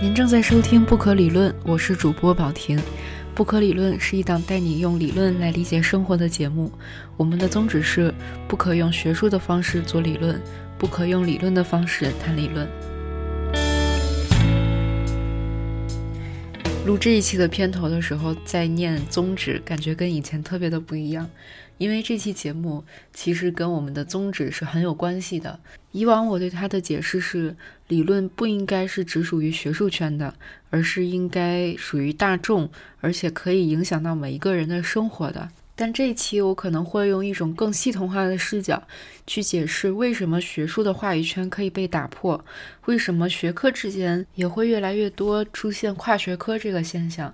[0.00, 2.78] 您正在收听《不可理论》，我是主播宝婷。
[3.34, 6.70] 《不可理论》是一档带你用理论来理解生活的节目。
[7.16, 8.14] 我们的宗旨是：
[8.46, 10.40] 不可用学术的方式做理论，
[10.78, 12.68] 不可用理论的方式谈理论。
[16.86, 21.28] 录这一期的片头的时候，在念宗旨，感觉跟以前特别的不一样。
[21.78, 22.84] 因为这期节目
[23.14, 25.58] 其实跟我们的宗旨是很有关系的。
[25.92, 27.56] 以往我对它的解释是，
[27.88, 30.34] 理论不应该是只属于学术圈的，
[30.70, 32.68] 而是应该属于大众，
[33.00, 35.48] 而且可以影响到每一个人的生活的。
[35.74, 38.82] 但这一期我可能会用一种更系统化的视角
[39.28, 42.44] 去解释，为什么学术的话语权可以被打破，
[42.86, 47.32] 为什么学科之间也会越来越多出现跨学科这个现象。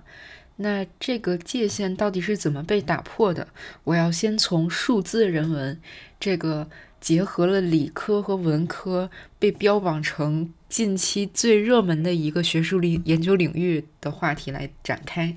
[0.57, 3.49] 那这个界限到底是怎么被打破的？
[3.83, 5.77] 我要先从数字人文
[6.17, 6.69] 这个
[7.01, 15.35] 结合了理科和文科，被标榜成近期最热门的一个学术领研究领域的话题来展开。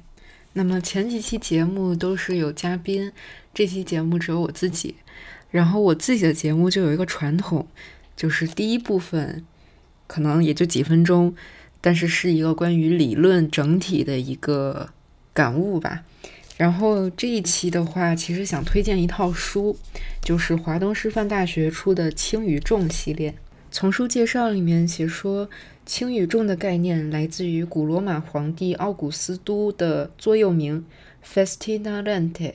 [0.53, 3.13] 那么前几期节目都是有嘉宾，
[3.53, 4.95] 这期节目只有我自己。
[5.51, 7.67] 然后我自己的节目就有一个传统，
[8.17, 9.45] 就是第一部分
[10.07, 11.35] 可能也就几分钟，
[11.81, 14.91] 但是是一个关于理论整体的一个。
[15.39, 16.03] 感悟吧，
[16.57, 19.79] 然后这一期的话，其实想推荐一套书，
[20.21, 23.33] 就是华东师范大学出的轻与重系列。
[23.71, 25.49] 从书介绍里面写说，
[25.87, 30.85] 轻与重的概念来自于古罗马皇帝奥古斯都的座右铭
[31.25, 32.55] “Festina Lente”，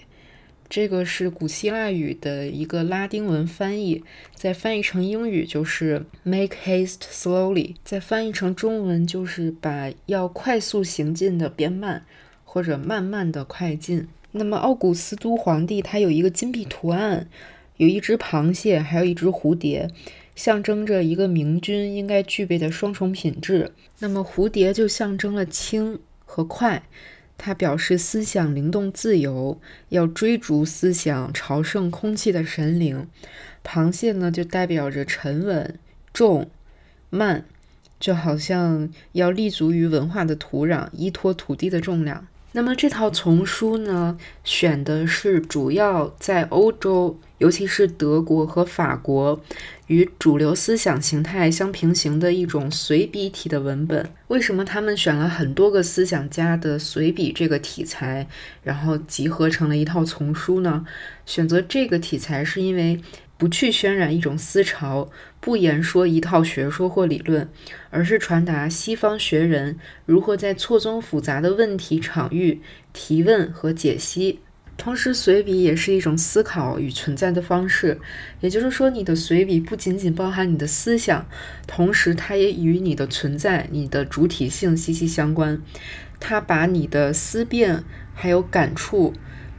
[0.68, 4.04] 这个是古希腊语的一个拉丁文翻译，
[4.36, 12.04] 再翻译成英语就是 “Make haste slowly”，再翻译成中文就是把要快速行进的变慢。
[12.54, 14.08] 或者慢慢的快进。
[14.34, 17.28] 那么奥古斯都皇帝他有一个金币图案，
[17.78, 19.90] 有一只螃蟹，还有一只蝴蝶，
[20.36, 23.72] 象征着一个明君应该具备的双重品质。
[23.98, 26.84] 那么蝴蝶就象征了轻和快，
[27.40, 29.60] 它表示思想灵动自由，
[29.90, 33.08] 要追逐思想，朝圣空气的神灵。
[33.64, 35.80] 螃蟹呢就代表着沉稳、
[36.14, 36.48] 重、
[37.10, 37.46] 慢，
[38.00, 42.28] 就好像要立足于文化的土壤，依托土地的重量。
[42.56, 49.42] 那么这套丛书呢，选的是主要在欧洲，尤其是德国和法国，
[49.88, 54.08] 与主流思想形态相平行的一种随笔体的文本。
[54.28, 58.28] 为什么他们选了很多个思想家的随笔这个题材，
[58.62, 60.86] 然后集合成了一套丛书呢？
[61.26, 63.02] 选择这个题材是因为。
[63.44, 65.10] 不去渲染一种思潮，
[65.42, 67.50] 不言说一套学说或理论，
[67.90, 72.62] 而是传达西方学人如何在错综复杂的问题场域
[72.94, 74.40] 提问和解析。
[74.78, 78.00] 同时，随笔也是一种思考与存在的方式。
[78.40, 81.28] 也就是说，你的随笔不仅仅包含你的思想，
[81.68, 85.62] 同时它也与你的存在、你的主体性息息相关。
[86.22, 87.84] 它把你的思辨
[88.14, 89.12] 还有感触，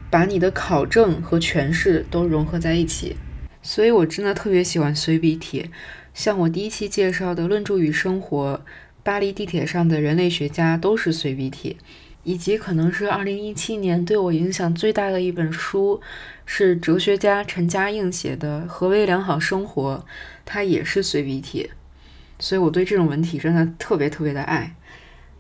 [0.09, 3.17] 把你的考证和诠释都融合在一起。
[3.67, 5.71] 所以，我真的特别喜欢随笔体，
[6.13, 8.61] 像我第一期介绍的《论著与生活》，
[9.03, 11.79] 巴黎地铁上的人类学家都是随笔体，
[12.25, 16.03] 以及可能是二零一七年对我影响最大的一本书，
[16.45, 20.05] 是哲学家陈嘉映写的《何为良好生活》，
[20.45, 21.71] 它也是随笔体。
[22.39, 24.77] 所以我对这种文体真的特别特别的爱。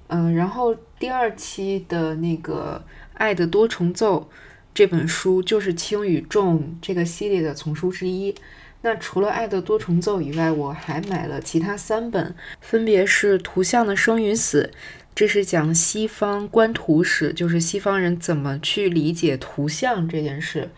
[0.07, 2.83] 嗯，然后第二期的那个
[3.13, 4.31] 《爱的多重奏》。
[4.75, 8.35] 这本书就是轻与重这个系列的丛书之一。
[8.83, 14.71] 那除了《爱的多重奏》以外，我还买了其他三本，分别是《图像的生与死》，
[15.15, 20.69] 这是讲西方观图史，就是西方人怎么去理解图像这件事。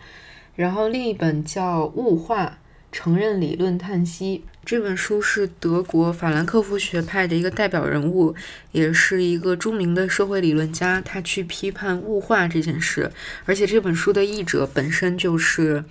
[0.55, 2.59] 然后另一本叫《物化：
[2.93, 4.45] 承认理论叹息》。
[4.67, 8.35] 这本书是德国法兰克福学派的一个代表人物，
[8.73, 11.01] 也是一个著名的社会理论家。
[11.01, 13.13] 他去批判物化这件事，
[13.45, 15.85] 而且这本书的译者本身就是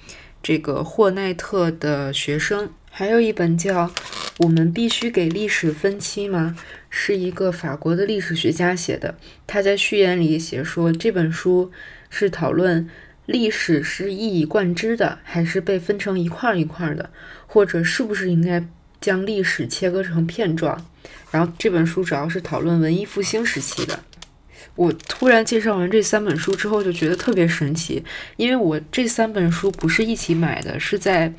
[0.44, 2.70] 这个霍奈特的学生。
[2.92, 3.88] 还有一本叫
[4.40, 6.58] 《我们必须给历史分期吗》，
[6.90, 9.16] 是一个法国的历史学家写的。
[9.48, 11.72] 他在序言里写说，这本书
[12.10, 12.90] 是讨论
[13.26, 17.10] 历史是一以贯之的，还是被分成一块一块的。
[17.48, 18.62] 或者是不是应该
[19.00, 20.86] 将历史切割成片状？
[21.32, 23.98] 然后这本书主要是讨论文艺复兴时期的。
[24.76, 28.04] 我突然介绍完这三本书之后，就觉得特别神奇，
[28.36, 31.34] 因为我这三本书不是一起买的，是在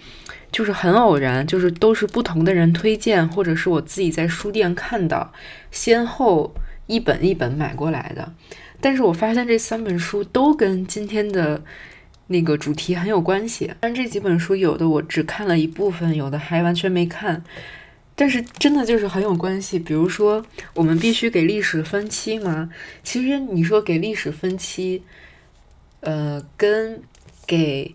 [0.51, 5.35] 就是很偶然，就是都是不同的人推荐，或者是我自己在书店看到，
[5.71, 6.55] 先后
[6.87, 8.33] 一本一本买过来的。
[8.81, 11.63] 但是我发现这三本书都跟今天的。
[12.29, 17.45] 那个主题很有关系，但这几本书有的我只看了一部分，有的还完全没看。
[18.17, 19.79] 但是真的就是很有关系。
[19.79, 20.45] 比如说，
[20.75, 22.69] 我们必须给历史分期吗？
[23.05, 25.05] 其实你说给历史分期，
[26.01, 27.01] 呃，跟
[27.47, 27.95] 给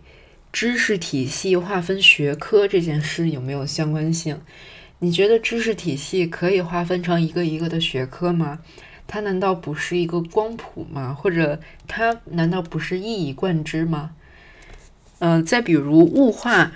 [0.53, 4.39] 知识体系划分学科这件事有没有相关性？
[4.99, 8.59] 你觉得知识体系可以划分成一个一个的学科吗？
[9.13, 11.13] 它难道不是一个光谱吗？
[11.13, 14.11] 或者它难道不是一以贯之吗？
[15.19, 16.71] 嗯，再比如物化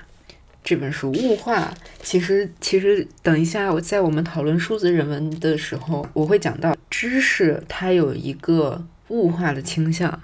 [0.61, 10.21] 这本书，物化其实其实等一下我在我们讨论数字人文的时候，我会讲到知识它有一个物化的倾向，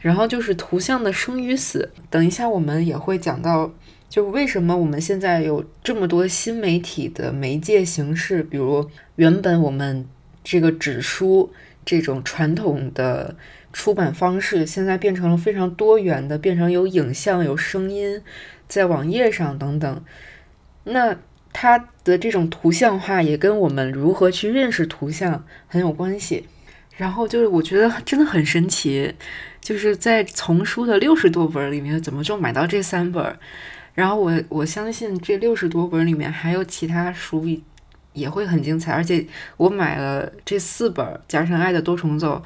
[0.00, 1.90] 然后就是图像的生与死。
[2.10, 3.72] 等一下我们也会讲到。
[4.10, 8.42] 就为什么我们现在有这么多新媒体的媒介形式？
[8.42, 10.06] 比如原本我们
[10.50, 11.52] 这个纸书
[11.84, 13.36] 这种传统的
[13.70, 18.22] 出版方式，现在变成了非常多元的，变成有影像、有声音，
[18.66, 20.02] 在网页上等等。
[20.84, 21.14] 那
[21.52, 26.48] 它的这种图像化也跟我们如何去认识图像很有关系。
[26.96, 29.14] 然后就是我觉得真的很神奇，
[29.60, 33.38] 就是在丛书的六十多本里面，怎么就买到这三本？
[33.92, 37.44] 然后我我相信这六十多本里面还有其他书
[38.18, 39.24] 也会很精彩，而且
[39.56, 42.42] 我买了这四本加上《爱的多重奏》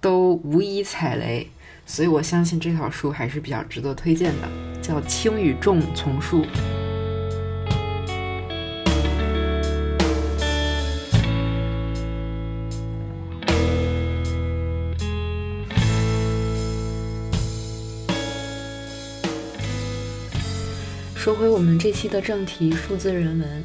[0.00, 1.48] 都无一踩雷，
[1.86, 4.48] 所以我相信这套书还是比较值得推荐的，
[4.82, 6.42] 叫《轻与重丛书》。
[21.16, 23.64] 说回我们这期的正题，数字人文。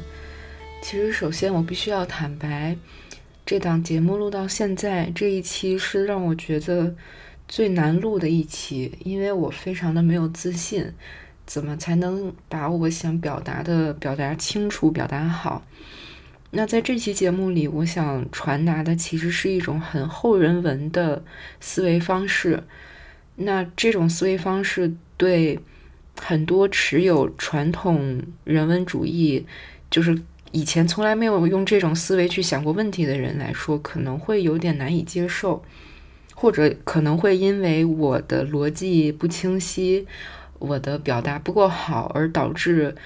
[0.82, 2.76] 其实，首先我必须要坦白，
[3.44, 6.96] 这档节目录到现在，这一期是让我觉得
[7.46, 10.92] 最难录的一期，因为我非常的没有自信，
[11.46, 15.62] 怎么才能把我想表达的表达清楚、表达好？
[16.50, 21.22] 那在这期节目里，我想传达的其实是一种很后人文的
[21.60, 22.64] 思维方式。
[23.36, 25.60] 那这种思维方式对。
[26.22, 29.46] 很多持有传统人文主义，
[29.90, 30.20] 就是
[30.52, 35.62] 以前从来没有用这种思维去想过问题的人来说，可能会有点难以接受，
[36.34, 40.06] 或者可能会因为我的逻辑不清晰，
[40.58, 42.96] 我的表达不够好，而导致，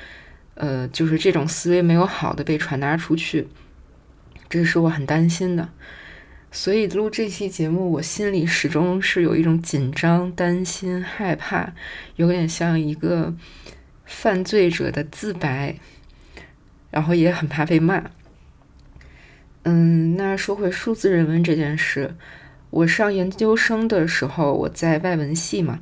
[0.55, 3.49] 呃，就是这种思维没有好的被传达出去，
[4.49, 5.69] 这是我很担心的。
[6.51, 11.75] 所以录这期节目，我心里始终是有一种紧张、担心、害怕，
[12.17, 13.35] 有点像一个
[14.05, 15.77] 犯罪者的自白，
[16.95, 18.05] 然后也很怕被骂。
[19.65, 22.15] 嗯，那说回数字人文这件事，
[22.71, 25.81] 我上研究生的时候，我在外文系嘛，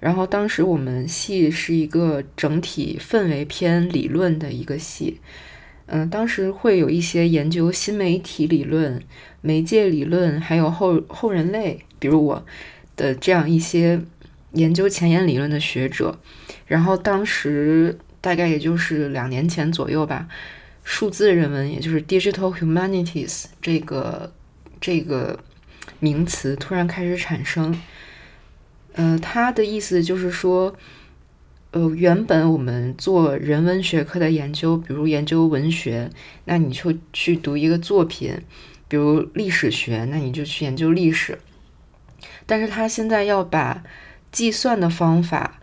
[0.00, 5.18] 然后当时我们系是一个整体氛围偏理论的一个系。
[5.86, 9.02] 嗯，当时会有一些研究新媒体理论、
[9.40, 12.44] 媒介理论，还有后后人类，比如我
[12.96, 14.02] 的这样一些
[14.52, 16.20] 研究前沿理论的学者。
[16.66, 20.28] 然后当时大概也就是两年前左右吧，
[20.84, 24.32] 数字人文，也就是 digital humanities 这个
[24.80, 25.38] 这个
[25.98, 27.80] 名词突然开始产生。
[28.92, 30.76] 呃，它的意思就是说。
[31.72, 36.10] 呃，原本我们做人文学科的研究，比如研究文学，
[36.46, 38.40] 那你就去读一个作品；
[38.88, 41.38] 比如历史学，那你就去研究历史。
[42.44, 43.84] 但是他现在要把
[44.32, 45.59] 计算的方法，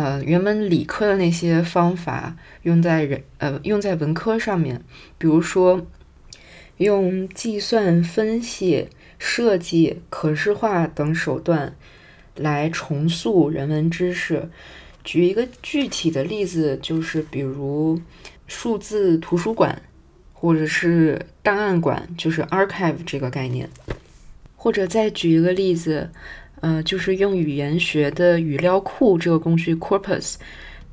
[0.00, 4.82] 呃，原本理科的那些方法用在人呃用在文科上面，
[5.18, 5.86] 比如说
[6.78, 8.88] 用计算、分析、
[9.18, 11.76] 设计、可视化等手段
[12.34, 14.48] 来重塑人文知识。
[15.04, 18.00] 举一个具体的例子，就是比如
[18.46, 19.82] 数字图书馆，
[20.32, 23.68] 或者是档案馆，就是 archive 这个概念。
[24.56, 26.10] 或者再举一个例子，
[26.60, 30.34] 呃，就是用语言学的语料库这个工具 corpus，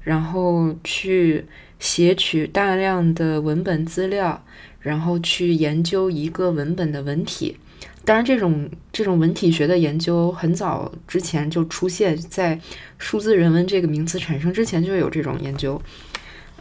[0.02, 1.46] 然后去
[1.80, 4.44] 写取大量的文本资料，
[4.80, 7.58] 然后去研究一个文本的文体。
[8.06, 12.58] 当然，这种这种文体学的研究很早之前就出现在
[12.98, 15.82] 数字人文这个名词产生之前就有这种研究。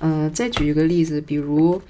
[0.01, 1.81] 嗯，再举一个例子，比如，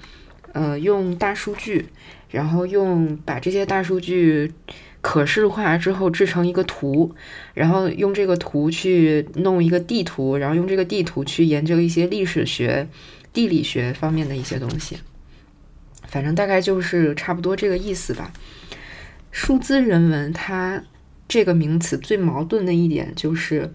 [0.53, 1.87] 呃，用大数据，
[2.29, 4.51] 然后用把这些大数据
[5.07, 7.15] 可视化之后制成一个图，
[7.53, 12.89] 然后用这个图去弄一个地图，然后用这个地图去研究一些历史学、
[13.31, 14.97] 地理学方面的一些东西。
[16.07, 18.33] 反正大概就是差不多这个意思吧。
[19.31, 20.83] 数字人文，它
[21.25, 23.71] 这个名词最矛盾的一点就是，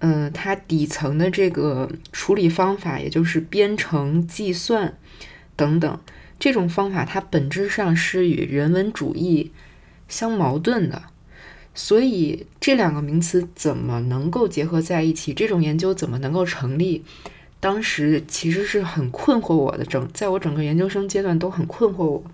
[0.00, 4.98] 呃，它底层的这个处理方法，也就是编程计算，
[5.56, 5.98] 等等。
[6.38, 9.50] 这种方法它本质上是与人文主义
[10.08, 11.02] 相矛盾的，
[11.74, 15.32] 所以这两个名词怎么能够结合在一起？
[15.32, 17.02] 这种研究怎么能够成立？
[17.60, 22.24] 当时其实是很困惑我的，整在我整个研究生阶段都很困惑我。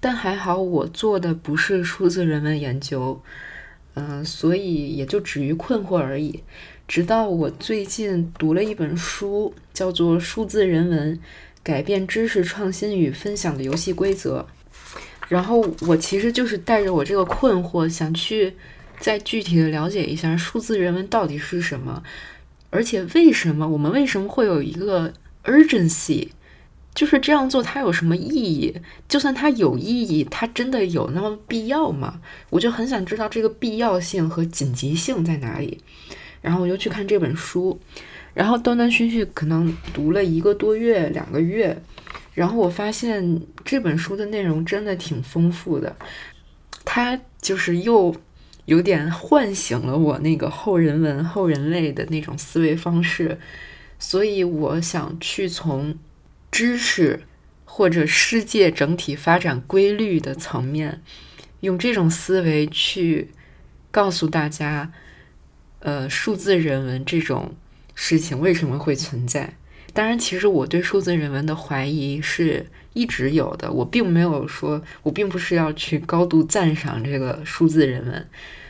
[0.00, 3.20] 但还好我做的不是数字人文研究，
[3.94, 6.42] 嗯，所以也就止于困惑而已。
[6.88, 11.16] 直到我最近读了一本书，叫做《数字人文》。
[11.62, 14.46] 改变知识创新与分享的游戏规则。
[15.30, 18.52] 然后我其实就是带着我这个困惑，想去
[18.98, 22.02] 再具体的了解一下数字人文到底是什么，
[22.70, 25.12] 而且为什么我们为什么会有一个
[25.44, 26.30] urgency，
[26.92, 28.74] 就是这样做它有什么意义？
[29.08, 32.20] 就算它有意义，它真的有那么必要吗？
[32.50, 35.78] 我就很想知道这个必要性和紧急性在哪里。
[36.42, 37.78] 然后我就去看这本书。
[38.34, 41.76] 然后断断续续可能读了一个多月、两个月，
[42.34, 45.96] 然后我发现这本书的内容真的挺丰富的，
[46.84, 48.14] 它就是又
[48.66, 53.38] 有点唤醒了我那个后人文、后人类的那种思维方式，
[53.98, 55.98] 所以我想去从
[56.50, 57.22] 知识
[57.64, 61.02] 或者世界整体发展规律的层面，
[61.60, 63.30] 用这种思维去
[63.90, 64.92] 告诉大家，
[65.80, 67.54] 呃，数字人文这种。
[67.92, 69.56] 事情为什么会存在？
[69.92, 73.70] 当然，其实我对数字人文的怀疑是一直有的。
[73.70, 78.28] 我并没有说，我并不是要去高度赞赏这个数字人文，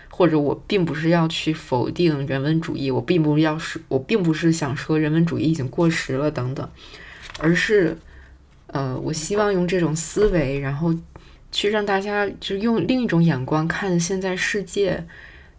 [0.09, 2.91] 或者我并不是要去否定人文主义。
[2.91, 6.69] 我并不要是，我并不是想说人文主义已经过时了等等，
[7.39, 7.97] 而是，
[8.69, 10.95] 呃，我希望用这种思维，然后
[11.53, 15.07] 去让大家就用另一种眼光看现在世界。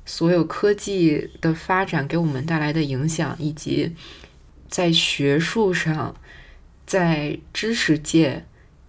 [0.04, 3.96] 所有科技的发展给我们带来的影响，以及
[4.72, 6.16] 在学术上、
[6.88, 8.46] 在知识界，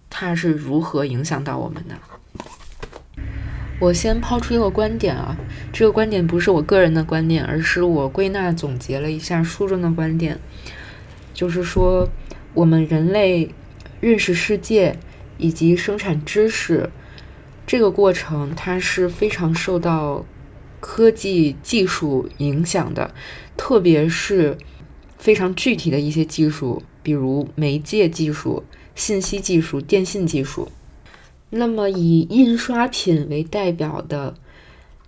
[0.09, 1.95] 它是如何影响到我们的？
[3.81, 5.37] 我先抛出一个观点啊，
[5.73, 10.39] 这个观点不是我个人的观点，而是我归纳总结了一下书中的观点，
[11.33, 12.07] 就是说，
[12.53, 13.53] 我们人类
[13.99, 14.97] 认识世界
[15.37, 16.89] 以及生产知识
[17.67, 20.25] 这个过程，它是非常受到。
[20.85, 23.15] 科技技术影响的，
[23.55, 24.57] 特别是
[25.23, 28.61] 非常具体的一些技术，比如媒介技术、
[28.93, 30.67] 信息技术、电信技术。
[31.51, 34.35] 那么，以印刷品为代表的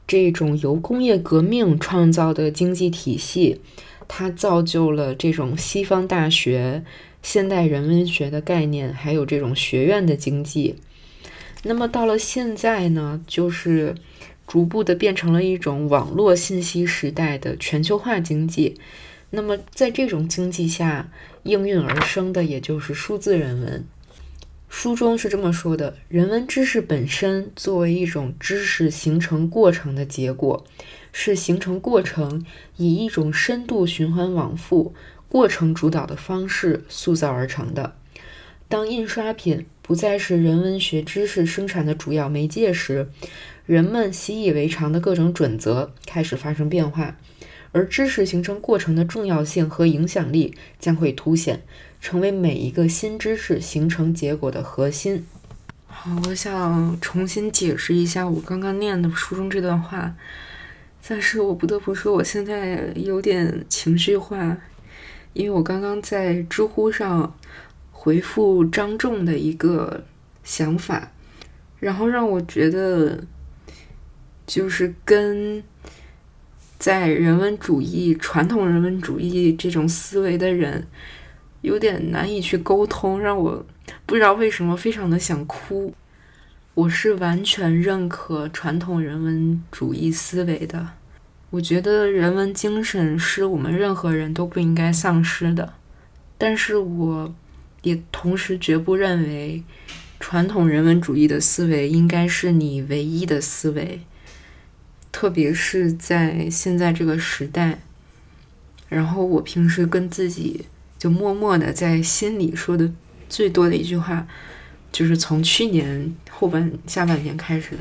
[0.08, 3.60] 这种由工业革命创造的经济体系，
[4.08, 6.86] 它造就了这种西方大学、
[7.22, 10.76] 现代人文学的概念，还有这种学院的经济。
[11.64, 13.96] 那么，到了现在呢，就是。
[14.48, 18.76] 逐步的变成了一种网络信息时代的全球化经济。
[19.36, 21.12] 那么，在这种经济下
[21.44, 23.86] 应运而生的，也就是数字人文。
[24.70, 30.66] 书中是这么说的：人文知识本身作为一种知识形成过程的结果，
[31.12, 32.46] 是形成过程
[32.78, 34.94] 以一种深度循环往复、
[35.28, 37.96] 过程主导的方式塑造而成的。
[38.68, 43.10] 当印刷品不再是人文学知识生产的主要媒介时，
[43.66, 47.18] 人们习以为常的各种准则开始发生变化，
[47.76, 51.62] 而知识形成过程的重要性和影响力将会凸显，
[52.00, 55.26] 成为每一个新知识形成结果的核心。
[55.86, 60.16] 好，我想重新解释一下我刚刚念的书中这段话，
[61.06, 64.58] 但是我不得不说，我现在有点情绪化，
[65.34, 67.38] 因为我刚刚在知乎上
[67.92, 70.06] 回复张仲的一个
[70.46, 71.12] 想法，
[71.82, 73.26] 然后让我觉得。
[74.48, 75.64] 就是跟
[76.86, 80.86] 在人文主义、传统人文主义这种思维的人
[81.62, 83.66] 有点难以去沟通，让我
[84.06, 85.96] 不知道为什么非常的想哭。
[86.76, 90.90] 我是完全认可传统人文主义思维的，
[91.50, 95.74] 我觉得人文精神是我们任何人都不应该丧失的。
[96.38, 97.34] 但是我
[97.82, 99.64] 也同时绝不认为
[100.20, 104.02] 传统人文主义的思维应该是你唯一的思维。
[105.16, 107.80] 特别是在现在这个时代，
[108.90, 110.66] 然后我平时跟自己
[110.98, 112.92] 就默默的在心里说的
[113.30, 114.28] 最多的一句话，
[114.92, 117.78] 就是从去年后半下半年开始。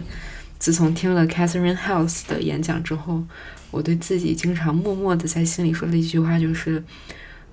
[0.61, 3.25] 自从听了 Catherine House 的演讲之后，
[3.73, 6.85] 我对自己经常默默的在心里说的一句话就是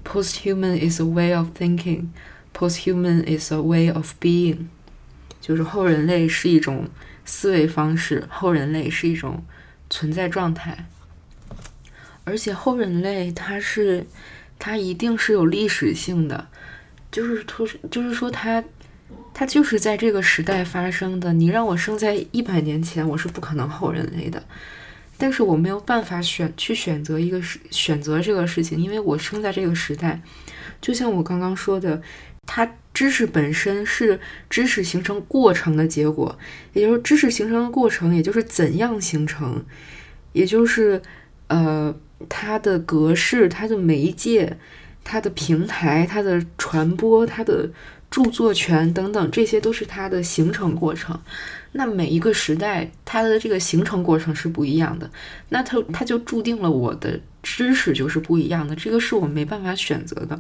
[0.06, 2.10] ：“Posthuman is a way of thinking,
[2.56, 4.68] posthuman is a way of being。”
[5.42, 6.88] 就是后人类是一种
[7.26, 9.44] 思维方式，后人类是一种。
[9.92, 10.86] 存在状态，
[12.24, 14.08] 而且后人类它是，
[14.58, 16.48] 它一定是有历史性的，
[17.12, 18.64] 就是突，就是说它
[19.34, 21.34] 它就是在这个时代发生的。
[21.34, 24.42] 你让我生在一百年前，我是不可能后人类的。
[25.18, 30.20] 但是我没有办法选去选择一个事选择这个事情，因为我生在这个时代。
[30.82, 32.02] 就像我刚刚说的，
[32.54, 36.38] 它知识本身是知识形成过程的结果，
[36.74, 39.64] 也就是知识形成的过程，也就是怎样形成，
[40.34, 41.02] 也就是
[41.48, 41.96] 呃
[42.28, 44.58] 它的格式、它的媒介、
[45.02, 47.70] 它的平台、它的传播、它的
[48.10, 51.18] 著作权等等，这些都是它的形成过程。
[51.72, 55.10] 那每一个时代，它的这个形成过程是不一样的，
[55.48, 60.38] 那它它就注定了我的知识就是不一样的，这个是我没办法选择的。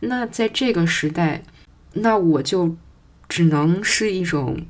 [0.00, 1.44] 那在这个时代，
[1.94, 2.76] 那我就
[3.28, 4.66] 只能是一种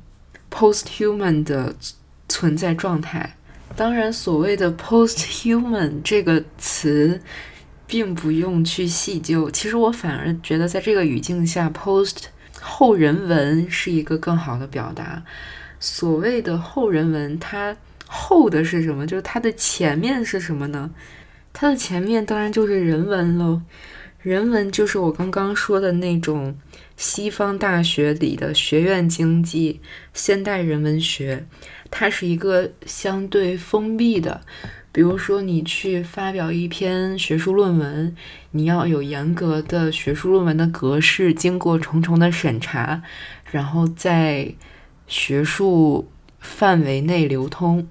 [0.51, 1.75] post-human 的
[2.27, 3.35] 存在状态。
[3.75, 7.19] 当然，所谓的 post-human 这个词，
[7.87, 9.49] 并不用去细究。
[9.49, 12.25] 其实我反而觉得，在这个语境下，post
[12.61, 15.23] 后人文是一个更好的表达。
[15.79, 17.75] 所谓的后人文，它
[18.07, 19.07] 后的是什么？
[19.07, 20.91] 就是它的前面是什么呢？
[21.51, 23.61] 它的前面当然就是人文喽。
[24.21, 26.55] 人文就是我刚刚说的那种
[26.95, 29.79] 西方大学里的学院经济、
[30.13, 31.45] 现代人文学，
[31.89, 34.41] 它是一个相对封闭的。
[34.91, 38.15] 比如说，你去发表一篇学术论文，
[38.51, 43.03] 你要有严格的学术论文的格式，经过重重的审查，
[43.51, 44.53] 然后在。
[45.05, 46.09] 学术
[46.39, 47.85] 范围内流通，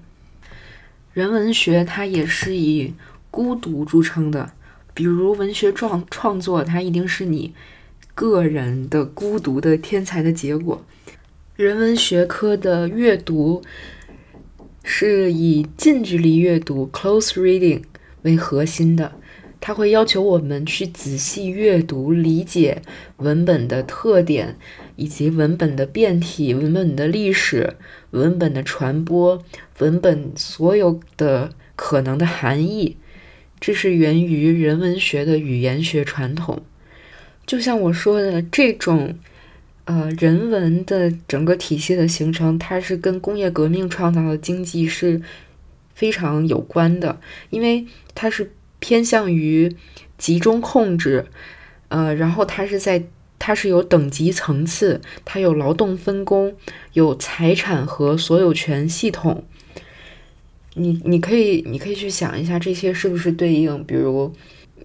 [1.13, 2.95] 人文学它也是以
[3.29, 4.51] 孤独著称的。
[4.95, 7.53] 比如文学创创作，它一定是你
[8.15, 10.85] 个人的孤独的天才的结果。
[11.55, 13.61] 人文学科的阅读
[14.83, 17.83] 是以近距离阅读 （close reading）
[18.23, 19.13] 为核心的。
[19.65, 22.81] 它会要求我们去仔细阅读、理解
[23.17, 24.57] 文本的特点，
[24.97, 27.77] 以及文本的变体、文本的历史、
[28.11, 29.41] 文本的传播、
[29.79, 32.97] 文本所有的可能的含义。
[33.61, 36.63] 这是源于人文学的语言学传统。
[37.45, 39.15] 就像我说的，这种
[39.85, 45.21] 呃人文的整个体系的形成，它是跟工业革命创造的经济是
[45.93, 48.51] 非常有关的，因为它是。
[48.85, 49.73] 偏向于
[50.17, 51.25] 集中控制，
[51.87, 53.01] 呃，然后它是在
[53.39, 56.53] 它是有等级层次，它有劳动分工，
[56.91, 59.45] 有财产和所有权系统。
[60.73, 64.33] 你你可以你可以去想一下，这些是不是对应，比如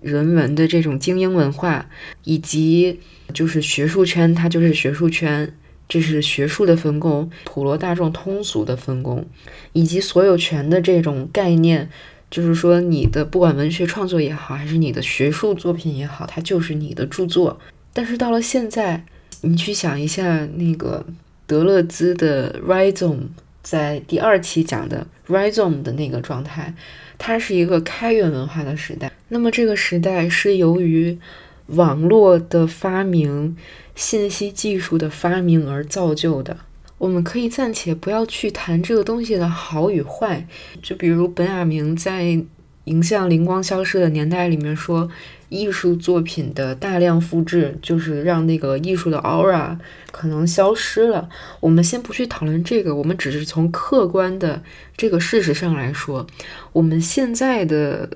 [0.00, 1.88] 人文的这种精英文化，
[2.24, 3.00] 以及
[3.32, 5.52] 就是学术圈，它就是学术圈，
[5.88, 9.26] 这是学术的分工，普罗大众通俗的分工，
[9.72, 11.88] 以及所有权的这种概念。
[12.30, 17.58] 就是说，你的不管文学创作也好，还是你的学术作品也好，它就是你的著作。
[17.94, 19.02] 但是到了现在，
[19.40, 21.06] 你去想一下，那个
[21.46, 23.28] 德勒兹的 rhizome，
[23.62, 26.74] 在第二期讲的 rhizome 的那个状态，
[27.18, 29.12] 它是一个开源文化的时代。
[29.28, 31.18] 那么这个时代是由于
[31.66, 33.54] 网络的发明、
[33.94, 36.56] 信息技术的发明而造就的。
[36.96, 40.46] 我们可以暂且不要去谈这个东西的好与坏，
[40.82, 42.22] 就比如本雅明在
[42.84, 45.08] 《影像灵光消失的年代》里面说，
[45.48, 49.76] 艺术作品的大量复制就是让那个艺术的 aura
[50.10, 51.28] 可能消失了。
[51.60, 54.62] 我们先不去讨论这个，我们只是从客观的
[54.96, 56.26] 这个事实上来说，
[56.72, 58.08] 我们现在的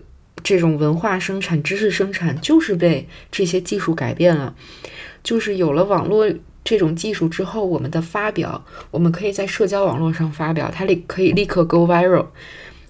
[0.43, 4.55] 这种文化生产、知识生产就是被这些技术改变了，
[5.23, 6.29] 就是有了网络。
[6.65, 12.27] 这种技术之后，我们的发表，我们可以在社交网络上发表，它立可以立刻 go viral。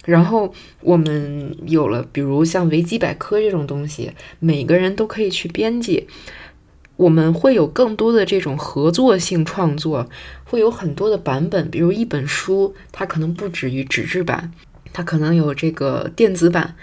[0.04, 6.06] 然后我们有了，比如像维基百科这种东西，每个人都可以去编辑。
[7.02, 10.08] 我们会有更多的这种合作性创作，
[10.44, 14.52] 会有很多的版本，比如一本书，它可能不止于纸质版，
[14.92, 16.76] 它可能有这个电子版。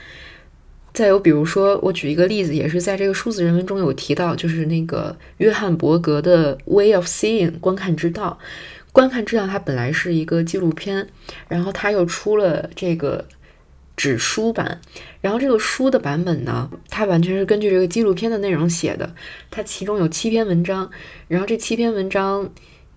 [0.91, 8.37] 再有，比如说，我举一个例子，也是在这个数字人文中有提到，就是那个约翰伯格的《Way of Seeing》观看之道。
[8.91, 11.07] 观看之道它本来是一个纪录片，
[11.47, 13.23] 然后他又出了这个
[13.99, 14.79] 纸书版。
[15.19, 19.13] 然后这个书的版本呢，它完全是根据这个纪录片的内容写的。
[19.51, 20.89] 它其中有七篇文章，
[21.27, 22.49] 然后这七篇文章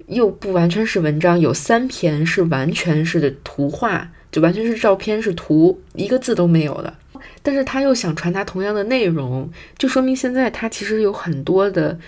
[0.06, 6.94] 又不完全是文章，有三篇是完全是的图画，就完全是照片，是图，一个字都没有的。
[7.42, 11.98] 但是他又想传达同样的内容，就说明现在他其实有很多的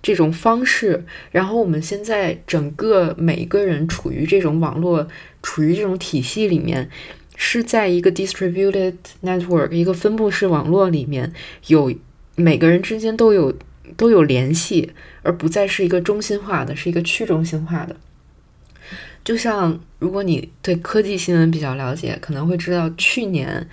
[0.00, 1.04] 这种方式。
[1.32, 5.08] 然后我们现在整个每一个人处于这种网络、
[5.42, 6.88] 处于这种体系里面，
[7.36, 11.32] 是在一个 distributed network 一个分布式网络里面，
[11.68, 11.94] 有
[12.34, 13.54] 每个人之间都有
[13.96, 17.94] 都有联系，而不再是一个中心化的，是一个去中心化的。
[19.22, 23.68] 就像如果你对科技新闻比较了解，可能会知道去年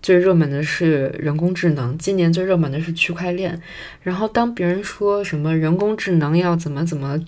[0.00, 3.60] 最热门的是人工智能，今年最热门的是区块链。
[4.02, 7.18] 然后当别人说什么人工智能要怎么怎么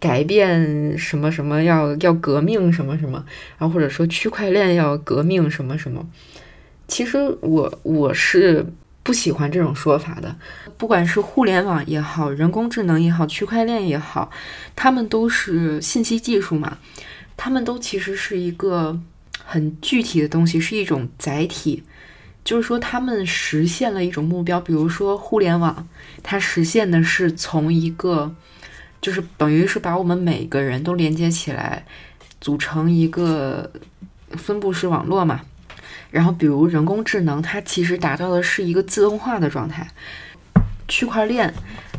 [0.00, 3.24] 改变什么什么，要要革命什么什么，
[3.58, 6.04] 然后或者说区块链要革命什么什么，
[6.88, 8.66] 其实我我是。
[9.02, 10.36] 不喜欢这种说法的，
[10.76, 14.30] 不管是互联网也好，人工智能也好，区块链也好，
[14.76, 16.76] 他们都是信息技术嘛，
[17.34, 19.00] 他们都其实是一个
[19.42, 21.82] 很具体的东西，是一种载体。
[22.44, 25.88] 就是说，他们实现了一种目标，比如说互联网，
[26.22, 28.34] 它实现的是从一个，
[29.00, 31.84] 就是等于是把我们每个人都连接起来，
[32.40, 33.70] 组成一个
[34.32, 35.40] 分布式网络嘛。
[36.10, 39.84] 然后，比如人工智能，它其实达到的是一个自动化的状态；
[40.88, 41.54] 区块链，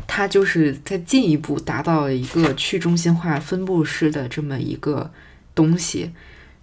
[0.06, 5.10] 它就是在进一步达到了一个去中心化、分布式的这么一个
[5.54, 6.12] 东西。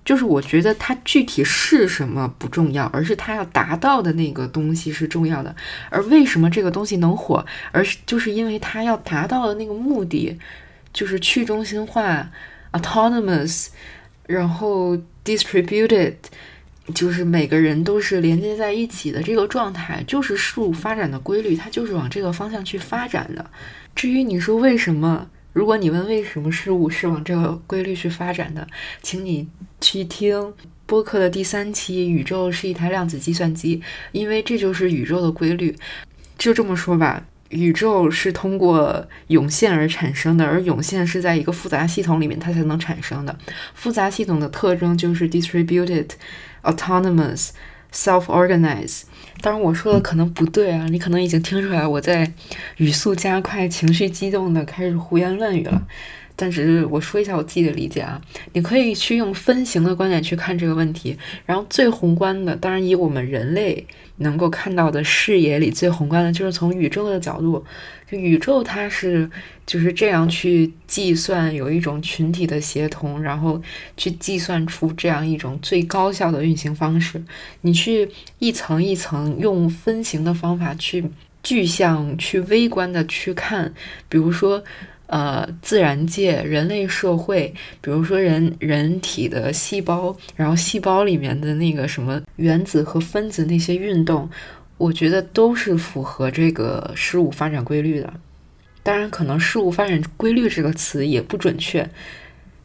[0.10, 5.56] 就是我觉得它具体是什么不重要，而是它要达到的那个东西是重要的。
[5.91, 10.36] 而为什么这个东西能火，而是就是因为它要达到的那个目的，
[10.91, 12.28] 就是去中心化、
[12.72, 13.67] autonomous，
[14.26, 16.15] 然后 distributed。
[16.95, 23.45] 就是每个人都是连接在一起的这个状态，就是事物发展的规律，它就是往这个方向去发展的。
[23.93, 28.67] 至于你说为什么，如果你问为什么事物是往这个规律去发展的，
[29.01, 29.47] 请你
[29.81, 30.53] 去听
[30.85, 33.77] 播客的第三期《宇宙是一台量子计算机》，
[34.12, 35.75] 因为这就是宇宙的规律。
[36.38, 43.38] 就这么说吧，宇宙是通过涌现而产生的，而涌现是在一个复杂系统里面它才能产生的。
[43.73, 46.09] 复杂系统的特征就是 distributed。
[46.62, 47.51] Autonomous,
[47.93, 49.03] self-organized。
[49.41, 52.32] 当然，我说的可能不对啊，你可能已经听出来我在
[52.78, 55.82] 语速加快、情绪激动的开始胡言乱语了。
[56.36, 58.21] 但只是我说一下我自己的理解啊，
[58.54, 61.17] 你可以去用分形的观点去看这个问题。
[61.45, 63.86] 然后最宏观的，当然以我们人类
[64.19, 67.65] 能够看到的视野里最宏观的，就是从宇宙的角度。
[68.10, 69.29] 就宇宙它是
[69.67, 73.62] 就是这样去计算，有一种群体的协同，然后
[73.95, 77.21] 去计算出这样一种最高效的运行方式。
[77.62, 81.05] 你去一层一层用分形的方法去
[81.43, 83.71] 具象、去微观的去看，
[84.10, 84.63] 比如说
[85.10, 94.30] 呃自然界、人类社会，比如说人人体的细胞，然后细胞里面的那个什么原子和分子那些运动。
[94.78, 98.13] 我觉得都是符合这个事物发展规律的，
[98.82, 101.89] 当然，可能“事物发展规律”这个词也不准确，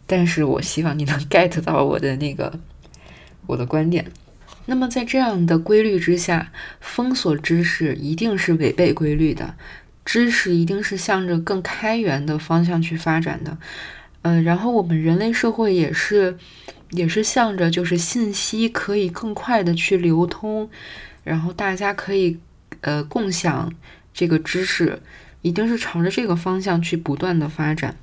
[0.07, 2.61] 但是我希望你能 get 到我的那个
[3.49, 4.07] 我的观点。
[4.67, 9.57] 那么，在这样的规律之下，封锁知识一定是违背规律的，
[10.05, 13.57] 知识一定是向着更开源的方向去发展的。
[14.23, 16.37] 嗯，然后我们人类社会也是，
[16.91, 20.71] 也是向着就是信息可以更快的去流通。
[21.23, 22.39] 然后大家可以，
[22.83, 23.73] 呃，共享
[24.13, 25.01] 这个知识，
[25.43, 27.97] 一定是朝着这个方向去不断的发展。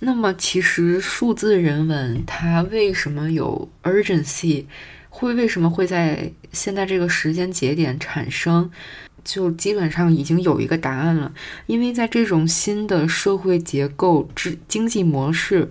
[0.00, 4.66] 那么，其实数字人文它为什么有 urgency，
[5.08, 8.68] 会为什么会在现在这个时间节点产生，
[9.24, 11.32] 就基本上已经有一个答案了。
[11.66, 15.68] 因为在这种新的社会结构、之经济模式、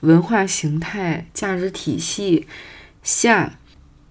[0.00, 2.46] 文化形态、价值体系
[3.02, 3.58] 下。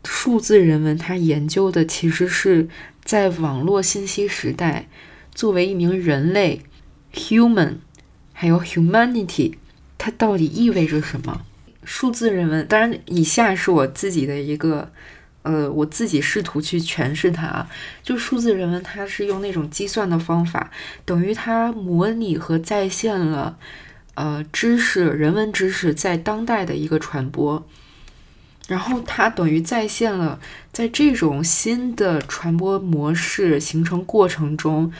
[0.04, 2.68] 数字人文，它研究的其实是
[3.04, 4.90] 在网络信息时代，
[5.36, 6.64] 作为一名人类
[7.14, 7.76] ，human，
[8.34, 9.54] 还有 humanity，
[10.00, 11.46] 它到底意味着什么？
[11.84, 14.92] 数字人文，当然，以下是我自己的一个，
[15.44, 17.70] 呃，我自己试图去诠释它啊。
[18.04, 20.72] 就数字人文，它是用那种计算的方法，
[21.06, 23.58] 等于它模拟和再现了，
[24.16, 27.66] 呃，知识、人文知识在当代的一个传播。
[28.68, 30.40] 然后它等于再现了
[30.72, 34.94] 在这种新的传播模式形成过程中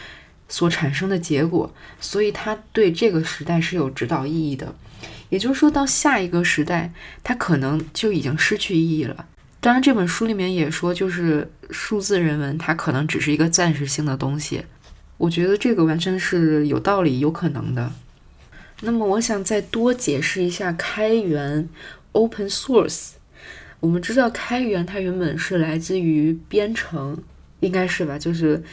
[0.50, 4.76] 所产生的结果，所以它对这个时代是有指导意义的。
[5.30, 6.92] 也就是说，到下一个时代，
[7.24, 9.26] 它可能就已经失去意义了。
[9.62, 14.64] 当然，这本书里面也说，就是数字人文，它可能只是一个暂时性的东西。
[15.18, 17.92] 我觉得这个完全是有道理、有可能的。
[18.82, 21.70] 那么，我想再多解释一下开源
[22.14, 23.12] （open source）。
[23.80, 27.22] 我们知道开源它原本是来自于编程，
[27.60, 28.18] 应该是吧？
[28.18, 28.64] 就是，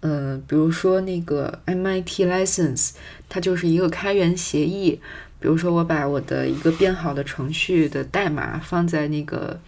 [0.00, 2.90] 呃，比如说那个 MIT License，
[3.30, 5.00] 它就是一个开源协议。
[5.40, 9.58] 比如说我把我的一个编好的程序的代码放在那个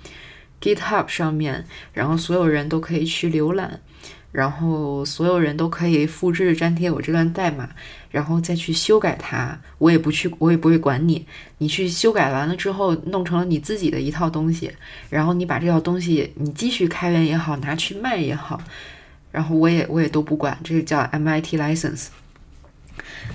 [0.60, 3.80] GitHub 上面，然后所有人都可以去浏览。
[4.30, 7.70] 然后所有人都可以复制粘贴我这段代码，
[8.10, 11.26] 然后再去修改它，我也不去，我也不会管你。
[11.56, 14.70] 你去修改完了之后，弄成了你自己的一套东西，
[15.08, 18.60] 然后你把这套东西你继续开源也好，拿去卖也好，
[19.32, 22.08] 然后我也我也都不管，这个叫 MIT license。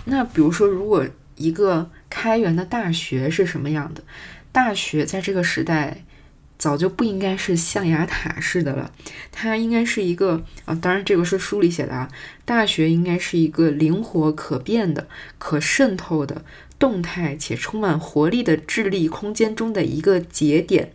[0.06, 1.04] 那比如说，如果
[1.36, 4.04] 一个开源的大学是什么样的？
[4.52, 6.04] 大学在这个时代。
[6.64, 8.90] 早就不应该是象牙塔式的了，
[9.34, 12.08] 它应该是一个啊，当然这个是书里写的啊。
[12.46, 16.46] 大学应该是一个灵活可变的、可渗透的、
[16.80, 20.94] 动态且充满活力的智力空间中的一个节点。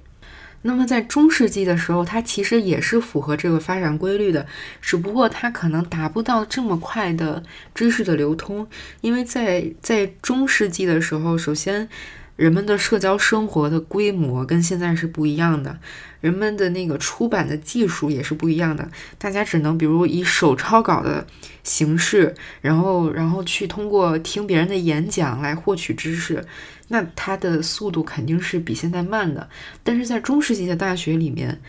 [0.63, 4.47] 那么在中世纪的时候，它其实也是符合这个发展规律的，
[4.81, 7.43] 只不过它可能达不到这么快的
[7.75, 8.67] 知识的流通，
[9.03, 11.91] 因为在在中世纪的时候，首先。
[12.39, 15.77] 人们的社交生活的规模跟现在是不一样的，
[16.21, 18.89] 人们的那个出版的技术也是不一样的。
[19.19, 21.27] 大家只能比如以手抄稿的
[21.65, 26.45] 形式，然后然后去通过听别人的演讲来获取知识，
[26.87, 29.51] 那它的速度肯定是比现在慢的。
[29.83, 31.61] 但是在中世纪的大学里面，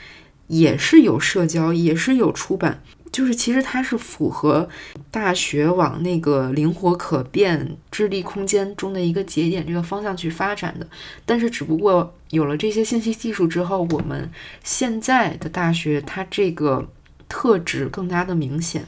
[0.45, 2.83] 也是有社交，也是有出版。
[3.11, 4.69] 就是其实它是符合
[5.09, 10.87] 大学往那个灵活可变智力空间中的一个节点这个方向去发展的，
[11.25, 14.29] 但是只不过有了这些信息技术之后，我们
[14.63, 16.87] 现在的大学它这个
[17.27, 18.85] 特质更加的明显。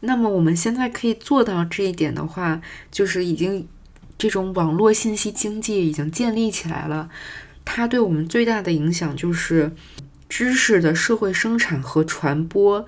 [0.00, 3.68] 那么我们现在可以做到这一点的话，就是已经
[4.16, 7.10] 这种网络信息经济已经建立起来了，
[7.64, 9.72] 它对我们最大的影响就是
[10.28, 12.86] 知识的社会生产和传播。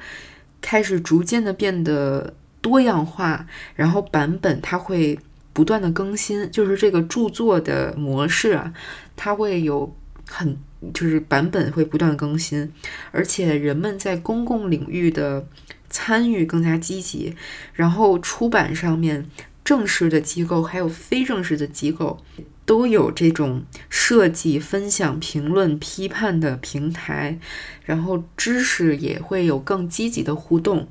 [0.60, 5.18] 开始逐渐的变得多样化，然后版本它会
[5.52, 8.72] 不断的更新，就是这个著作的模式啊，
[9.16, 9.94] 它会有
[10.28, 10.56] 很
[10.94, 12.72] 就是版本会不断更新，
[13.10, 15.46] 而且人们在公共领域的
[15.88, 17.34] 参与更加积极，
[17.74, 19.26] 然后出版上面
[19.64, 22.22] 正式的机构还有非正式的机构。
[22.70, 27.36] 都有这种设计、分享、评论、批判的平台，
[27.84, 30.86] 然后知识也会有更积极的互动，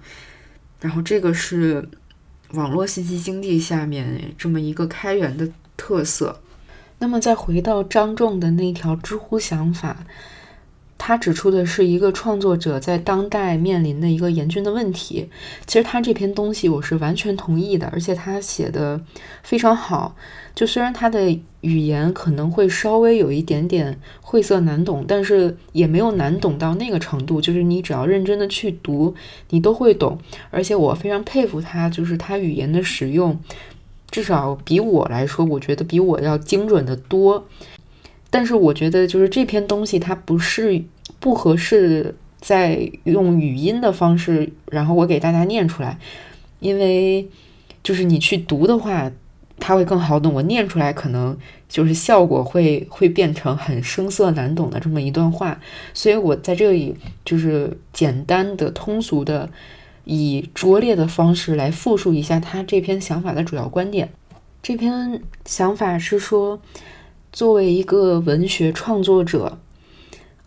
[0.82, 1.88] 然后这个是
[2.52, 6.42] 网络信息经济下面这么一个开源的特色。
[6.98, 10.06] 那么再回到张仲的那条知乎想法。
[11.02, 15.30] 他指出的是一个创作者在当代面临的一个严峻的问题。
[15.66, 19.02] 其实他这篇东西我是完全同意的，而且他写的
[19.42, 20.18] 非常好。
[20.54, 27.42] 就虽然他的语言可能会稍微有一点点晦涩难懂，但是也没有难懂到那个程度。
[27.42, 29.14] 就是你只要认真的去读，
[29.50, 30.18] 你都会懂。
[30.52, 33.38] 而且我非常佩服他，就是他语言的使用，
[34.10, 37.46] 至少比我来说，我觉得比我要精准的多。
[38.30, 40.84] 但是我觉得，就是这篇东西它不是
[41.20, 45.98] 不合适在用语音的方式，然后我给大家念出来，
[46.60, 47.28] 因为
[47.82, 49.12] 就是你去读的话，
[49.60, 50.34] 它会更好懂。
[50.34, 55.60] 我念出来可能就是效果会会变成很生涩难懂的这么一段话，
[55.94, 56.96] 所以我在这里
[57.26, 59.50] 就是简单的、通俗的，
[60.06, 64.10] 以拙劣的方式来复述一下他这篇想法的主要观点。
[64.64, 66.60] 这篇想法是说。
[67.32, 69.60] 作为一个文学创作者，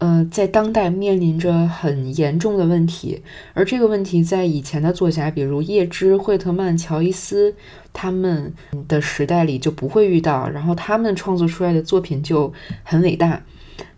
[0.03, 3.23] 呃，在当代面临着很严重的问题，
[3.55, 7.55] 而这个问题在以前的作家，比如叶芝、惠特曼、乔伊斯
[7.93, 8.53] 他们
[8.89, 13.45] 的时代里就不会遇到，然后他们创作出来的作品就很伟大。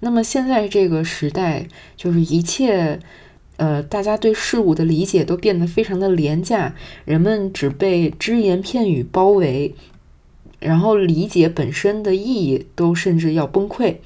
[0.00, 3.00] 那么现在这个时代，就是一切，
[3.56, 6.74] 呃，大家对事物的理解都变得非常的廉价，
[7.06, 9.74] 人们只被只言片语包围。
[10.60, 13.96] 然后理解本身的意义都甚至要崩溃，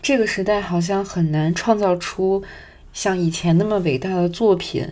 [0.00, 2.42] 这个时代好像很难创造出
[2.92, 4.86] 像以前那么伟大的作品，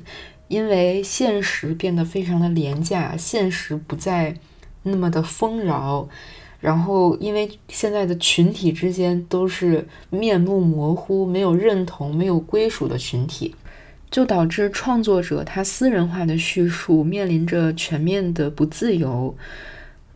[0.49, 4.37] 因为现实变得非常的廉价，现实不再
[4.83, 6.09] 那么的丰饶，
[6.61, 13.55] 然后因为现在的群体之间都是面目模糊、没有认同、没有归属的群体，
[14.11, 19.35] 就导致创作者他私人化的叙述面临着全面的不自由。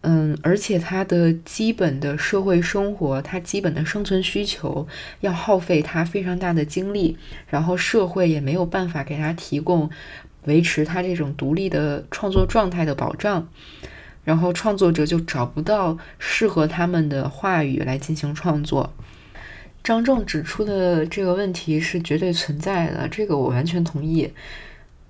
[0.03, 4.89] 嗯，而且他的基本的社会生活，他基本的生存需求
[5.21, 9.91] 要耗费他非常大的精力，然后社会也没有办法给他提供
[10.45, 13.47] 维持他这种独立的创作状态的保障，
[14.25, 18.91] 然后创作者就找不到适合他们的话语来进行创作。
[19.85, 24.33] 张正指出的这个问题是绝对存在的，这个我完全同意。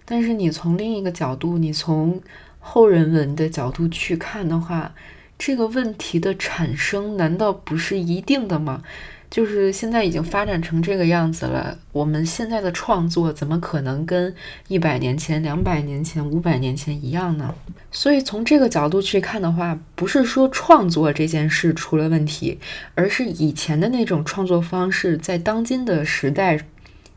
[0.05, 2.21] 但是你从另一个角度，你从
[2.61, 4.95] 后人文的角度去看的话，
[5.37, 8.83] 这个问题的产生难道不是一定的吗？
[9.31, 14.35] 就是现在已经发展成这个样子了，我们现在的创作怎么可能跟
[14.67, 17.55] 一百年前、两百年前、五百年前一样呢？
[17.93, 22.59] 所以从这个角度去看的话，不是说创作这件事出了问题，
[22.97, 26.67] 而是以前的那种创作方式在当今的时代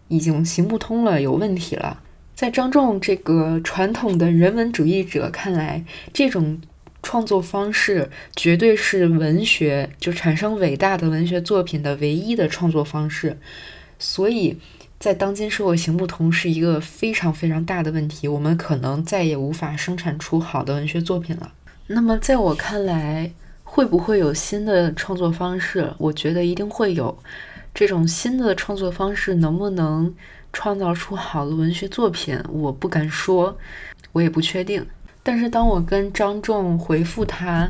[0.07, 1.99] 已经行不通了，有问题了。
[2.43, 6.59] 在张仲这个传统的人文主义者看来，这种。
[7.01, 13.37] 创作方式绝对是文学就产生伟大的文学作品的唯一的创作方式，
[13.99, 14.57] 所以
[14.99, 18.27] 在当今社会行不通是一个非常非常大的问题。
[18.27, 21.53] 我们可能再也无法生产出好的文学作品了。
[21.87, 23.31] 那么，在我看来，
[23.63, 25.93] 会不会有新的创作方式？
[25.97, 27.17] 我觉得一定会有。
[27.73, 30.13] 这种新的创作方式能不能
[30.53, 33.57] 创造出好的文学作品，我不敢说，
[34.11, 34.85] 我也不确定。
[35.23, 37.69] 但是当我跟张仲回复他，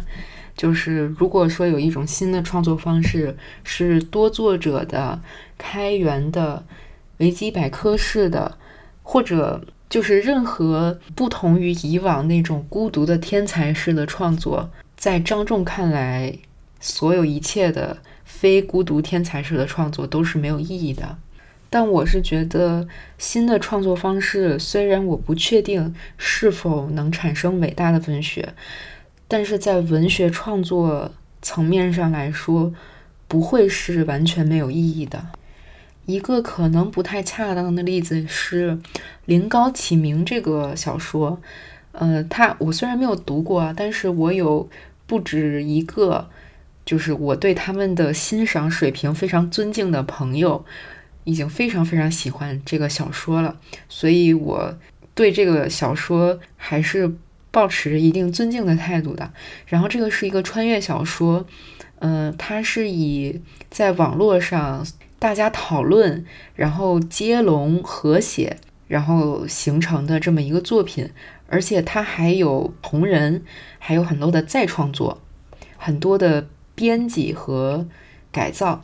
[0.55, 5.19] 就是如果说有一种新的创作方式是多作者的、
[5.57, 6.63] 开源的、
[7.17, 8.57] 维基百科式的，
[9.01, 16.37] 或者就是任何不同于以往那种孤独的天才式的创作，在张仲看来，
[16.79, 21.17] 所有一切的非孤独天才式的创作都是没有意义的。
[21.73, 28.53] 但我是觉得新的创作方式，虽然我不确定是否能产生伟大的文学，
[29.27, 32.71] 但是在文学创作层面上来说，
[33.27, 35.25] 不会是完全没有意义的。
[36.05, 38.73] 一个可能不太恰当的例子是
[39.25, 41.41] 《临高启明》这个小说，
[41.93, 44.69] 呃，他我虽然没有读过，但是我有
[45.07, 46.29] 不止一个，
[46.85, 50.63] 就是我对他们的欣赏水平非常尊敬的朋友。
[51.23, 53.57] 已经非常非常喜欢这个小说了，
[53.87, 54.77] 所以我
[55.15, 57.15] 对这个小说还是
[57.51, 59.31] 保持一定尊敬的态度的。
[59.67, 61.45] 然后这个是一个穿越小说，
[61.99, 64.85] 嗯，它是以在网络上
[65.19, 68.57] 大家讨论，然后接龙合写，
[68.87, 71.09] 然后形成的这么一个作品，
[71.47, 73.43] 而且它还有同人，
[73.79, 75.21] 还有很多的再创作，
[75.77, 77.87] 很多的编辑和
[78.31, 78.83] 改造。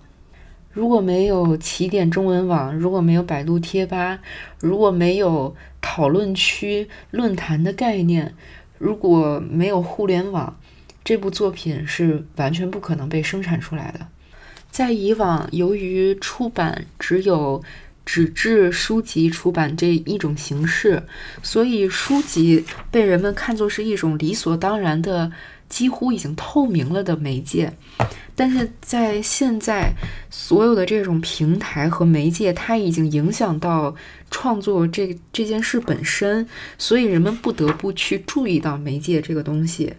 [0.79, 4.17] 如果没有起点中文网，如果没有百度贴吧，
[4.61, 8.33] 如果没有讨论区论坛的概念，
[8.77, 10.57] 如果没有互联网，
[11.03, 14.07] 这部作品是完全不可能被生产出来的。
[14.71, 17.61] 在以往，由于出版只有
[18.05, 21.03] 纸质书籍出版这一种形式，
[21.43, 25.33] 所以书籍被人们看作是一种理所当然的。
[25.69, 27.71] 几乎已经透明了的媒介，
[28.39, 29.91] 但是在现在
[30.29, 33.93] 所有的这种平台和媒介，它已经影响到
[34.31, 36.47] 创作这这件事本身，
[36.77, 39.93] 所以人们不得不去注意到媒介这个东西，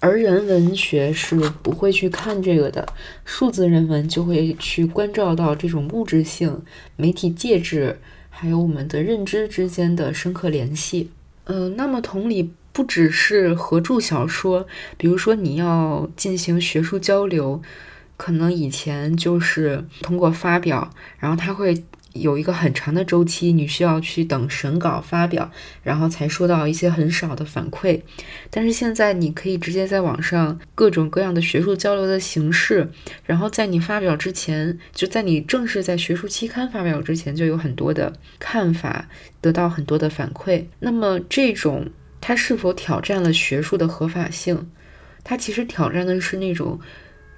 [0.00, 2.84] 而人文学是不会去看这个的，
[3.24, 6.60] 数字人文就会去关照到这种物质性、
[6.96, 7.96] 媒体介质，
[8.28, 11.10] 还有我们的认知之间的深刻联系。
[11.44, 12.50] 嗯，那么同理。
[12.74, 17.62] 不只是合著小说，比如说你要进行学术交流，
[18.16, 21.84] 可能以前就是通过发表，然后它会
[22.14, 25.52] 有一个很长的周期，你需要去等审稿发表，
[25.84, 28.02] 然后才收到一些很少的反馈。
[28.50, 32.90] 但是现在你可以直接在网上各种各样的学术交流的形式，
[33.24, 39.08] 然后在你发表之前，就在你正式在学术期刊发表之前，就有很多的看法
[39.40, 40.64] 得到很多的反馈。
[40.80, 41.88] 那么这种。
[42.26, 44.70] 它是否挑战了学术的合法性？
[45.22, 46.80] 它其实挑战的是那种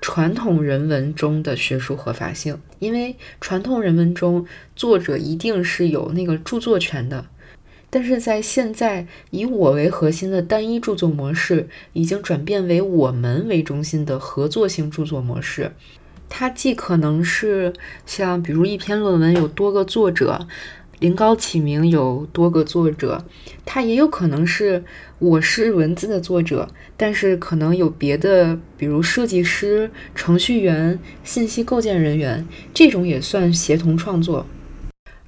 [0.01, 4.47] 传统人文中的学术合法性，因为传统人文中
[4.77, 7.27] 作者一定是有那个著作权的，
[7.91, 15.73] 但是在现在以我为核心的单一著作模式，已经转变为我们为中心的合作性著作模式。
[16.29, 17.73] 它既可能是
[18.05, 20.47] 像比如一篇论文有多个作者。
[20.99, 23.25] 临高启明有多个作者，
[23.65, 24.83] 他也有可能是
[25.19, 34.47] 我是文字的作者，但是可能有别的，比如设计师、程序员、信息构建人员，这种也算协同创作。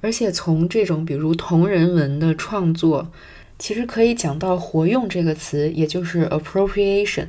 [0.01, 3.11] 而且从这种比如同人文的创作，
[3.59, 7.27] 其实可以讲到“活用”这个词，也就是 appropriation。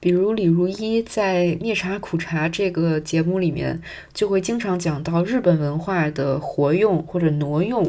[0.00, 3.80] 比如李如一在《灭茶苦茶》这个节目里面，
[4.14, 7.88] 就会经常讲到日本文化的活用或者挪用。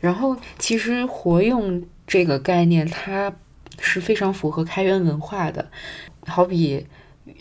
[0.00, 3.32] 然后，其实活用这个概念，它
[3.78, 5.70] 是非常符合开源文化的。
[6.26, 6.86] 好比，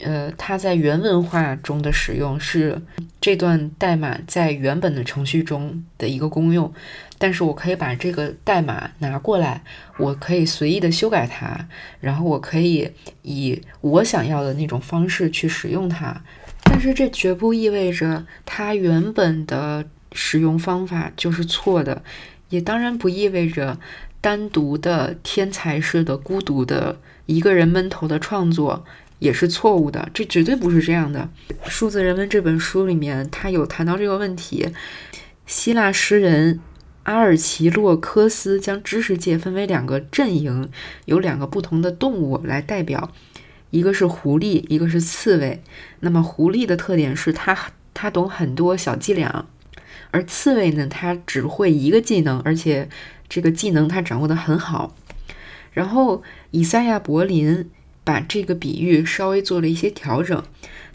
[0.02, 2.82] 呃，它在原文化中的使用是
[3.20, 6.74] 这段代码在原本的程序中的一个功用。
[7.20, 9.62] 但是我可以把这个代码拿过来，
[9.98, 11.68] 我可以随意的修改它，
[12.00, 12.90] 然后我可以
[13.22, 16.20] 以我想要的那种方式去使用它。
[16.64, 22.02] 但是这绝不意味着它原本的使用方法就是错的，
[22.50, 23.78] 也当然不意味着
[24.22, 28.86] 单独的天才式的孤独的一个人闷头的创作
[29.20, 30.10] 也是错误的。
[30.14, 31.30] 这绝对不是这样的。
[31.70, 34.68] 《数字人文》这本书里面，他有谈到这个问题。
[35.46, 36.60] 希腊诗人
[37.04, 40.70] 阿尔奇洛科斯将知识界分为两个阵营，
[41.06, 43.12] 有两个不同的动物来代表，
[43.72, 45.64] 一个是狐狸，一个是刺猬。
[46.02, 47.58] 那么狐狸的特点是它
[47.94, 49.48] 它懂很多小伎俩，
[50.12, 52.88] 而刺猬呢，它只会一个技能，而且
[53.28, 54.96] 这个技能它掌握的很好。
[55.72, 56.22] 然后
[56.52, 57.72] 以赛亚柏林
[58.04, 60.44] 把这个比喻稍微做了一些调整，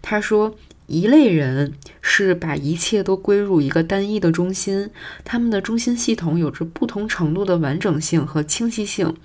[0.01, 0.57] 他说。
[0.87, 1.73] 一类人
[2.03, 4.91] 是把一切都归入一个单一的中心，
[5.25, 9.17] 他们的中心系统有着不同程度的完整性和清晰性，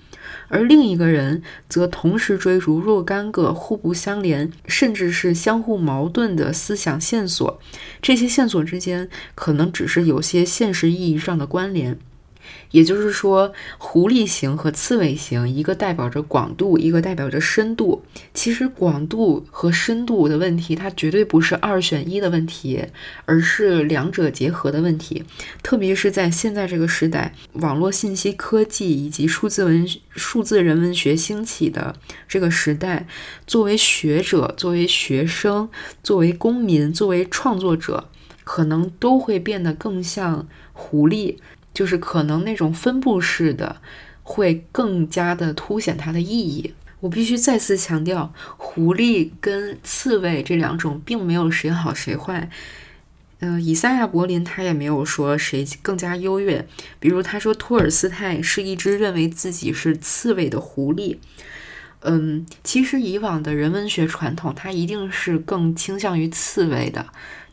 [0.47, 7.59] 而另一个人则同时追逐若干个互不相连，甚至是相互矛盾的思想线索，
[8.01, 11.99] 这些线索之间可能只是有些现实意义上的关联。
[12.71, 18.03] 也就是说，狐狸型和刺猬型，一个代表着广度，一个代表着深度。
[18.33, 22.85] 其实，广度和深度的问题，它绝对不是二选一的问题，
[23.25, 25.23] 而是两者结合的问题。
[25.63, 31.95] 特别是在现在这个时代，网络信息科技以及数字文、数字人文学兴起的
[32.27, 33.07] 这个时代，
[33.47, 35.67] 作为学者、作为学生、
[36.03, 38.09] 作为公民、作为创作者，
[38.43, 41.37] 可能都会变得更像狐狸。
[41.79, 43.77] 就是可能那种分布式的
[44.21, 46.73] 会更加的凸显它的意义。
[46.99, 52.49] 我必须再次强调，狐狸跟刺猬这两种并没有谁好谁坏。
[53.39, 56.67] 嗯，以赛亚柏林他也没有说谁更加优越。
[56.99, 61.15] 比如他说托尔斯泰是一只认为自己是刺猬的狐狸。
[62.01, 67.05] 嗯，其实以往的人文学传统，它一定是更倾向于刺猬的。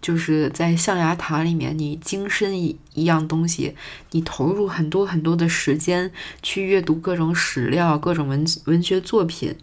[0.07, 3.75] 就是在象牙塔里面，你精深一一样东西，
[4.13, 6.13] 你投入很多很多的时间
[6.45, 9.57] 去阅读各种史料、各种文文学作品，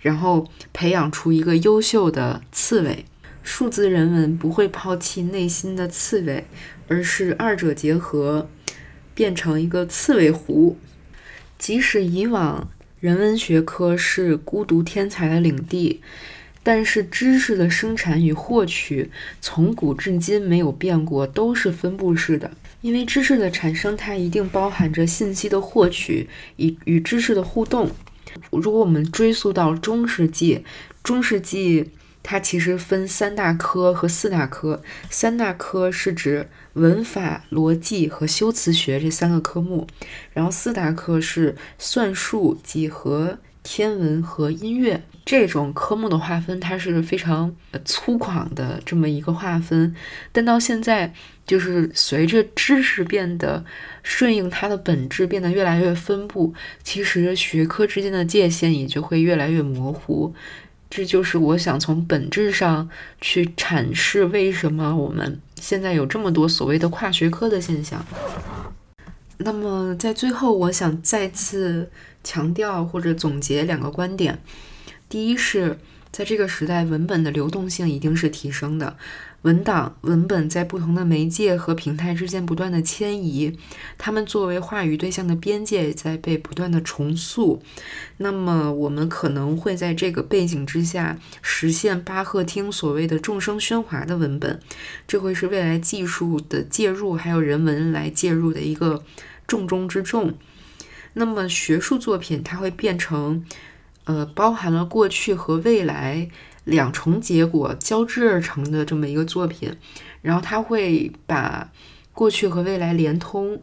[0.00, 3.06] 然后培养出一个优秀的刺猬。
[3.42, 6.46] 数字人文不会抛弃内心的刺猬，
[6.86, 8.50] 而是二者结合，
[9.14, 10.76] 变成一个刺猬湖。
[11.58, 12.68] 即使以往
[13.00, 16.02] 人文学科是孤独天才的领地。
[16.62, 19.10] 但是知识的生产与获取
[19.40, 22.50] 从古至今没有变过，都是分布式的。
[22.80, 27.90] 因为知识的产生，它一定包含着信息的获取与与知识的互动。
[28.50, 30.64] 如果我们追溯到中世纪，
[31.02, 31.90] 中世纪
[32.22, 34.82] 它其实分三大科和四大科。
[35.10, 39.86] 三大科是指文法、逻辑和修辞学这三个科目，
[40.32, 43.38] 然后四大科是算术、几何。
[43.64, 47.54] 天文和音乐这种科目的划分，它是非常
[47.84, 49.94] 粗犷的这么一个划分。
[50.32, 51.14] 但到现在，
[51.46, 53.64] 就是随着知识变得
[54.02, 56.52] 顺应它的本质，变得越来越分布，
[56.82, 60.34] 其实学科之间的界限也就会越来越模糊。
[60.90, 62.88] 这就是我想从本质上
[63.20, 68.04] 去阐释为什么我们现在有这么多所谓的跨学科的现象。
[69.38, 71.90] 那么在最后，我想再次。
[72.24, 74.38] 强调或者总结两个观点：
[75.12, 75.76] 第一是，
[76.10, 78.96] 在这个时代，文本的流动性一定是提升的，
[79.42, 83.58] 文档、文本在不同的媒介和平台之间不断的迁移，
[83.98, 87.62] 它们作为话语对象的边界在被不断的重塑。
[88.16, 94.58] 那么，我们可能会在这个背景之下实现巴赫听所谓的众声喧哗的文本，
[95.06, 99.04] 这会是未来技术的介入还有人文来介入的一个
[99.46, 100.32] 重中之重。
[101.12, 103.44] 那么学术作品它会变成，
[104.04, 106.28] 呃，包含了过去和未来
[106.64, 109.76] 两重结果交织而成的这么一个作品，
[110.22, 111.70] 然后它会把
[112.12, 113.62] 过去和未来连通。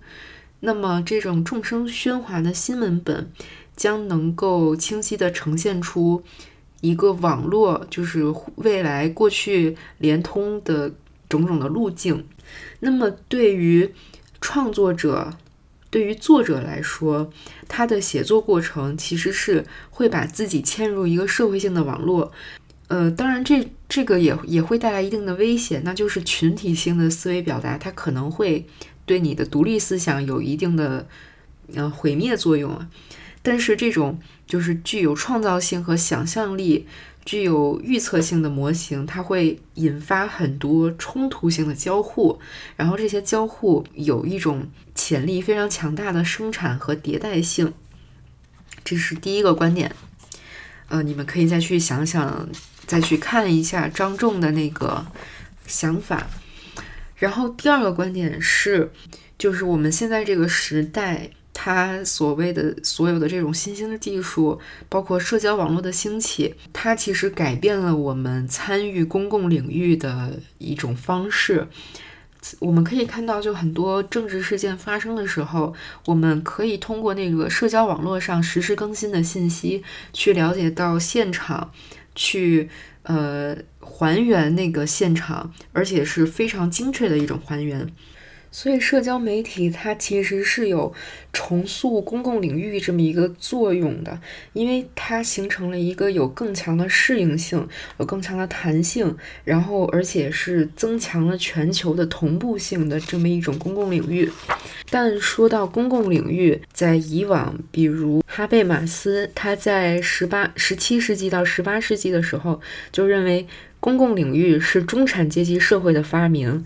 [0.62, 3.32] 那么这种众生喧哗的新文本
[3.76, 6.24] 将能够清晰地呈现出
[6.82, 8.24] 一个网络，就是
[8.56, 10.94] 未来过去连通的
[11.28, 12.26] 种种的路径。
[12.80, 13.94] 那么对于
[14.40, 15.34] 创作者。
[15.90, 17.32] 对于作者来说，
[17.68, 22.32] 他的写作过程其实是会把自己嵌入一个社会性的网络，
[22.88, 28.66] 呃，当然这这个也也会带来一定的危险，那就是群体性的思维表达，它可能会
[29.06, 31.08] 对你的独立思想有一定的
[31.74, 32.88] 呃毁灭作用啊。
[33.42, 34.20] 但是这种
[34.50, 36.86] 就是具有创造性和想象力。
[37.26, 42.40] 具有预测性的模型，它会引发很多冲突性的交互，
[42.76, 47.72] 然后这些交互有一种潜力非常强大的生产和迭代性。
[48.84, 49.94] 这是第一个观点。
[50.88, 52.50] 呃，你们可以再去想想
[52.88, 55.06] 再去看一下张仲的那个
[55.68, 56.26] 想法。
[57.18, 58.92] 然后第二个观点是，
[59.38, 61.30] 就是我们现在这个时代。
[61.62, 64.58] 它所谓的所有的这种新兴的技术，
[64.88, 71.68] 包括社交网络的兴起，它其实改变了我们参与公共领域的一种方式。
[72.60, 75.74] 我们可以看到，就很多政治事件发生的时候，
[76.06, 79.84] 我们可以通过那个社交网络上实时更新的信息，
[80.14, 81.74] 去了解到现场，
[82.16, 82.70] 去
[83.04, 87.86] 呃还原那个现场，而且是非常精确的一种还原。
[88.52, 90.92] 所以，社交媒体它其实是有
[91.32, 94.20] 重塑公共领域这么一个作用的，
[94.54, 97.68] 因为它形成了一个有更强的适应性、
[98.00, 104.30] 有更强的弹性，然后而且是增强了全球的同步性的这么一种公共领域。
[104.90, 112.60] 但说到公共领域，在以往，比如哈贝马斯，他在十八、十七世纪到十八世纪的时候，
[112.92, 113.46] 就认为
[113.80, 116.66] 公共领域是中产阶级社会的发明。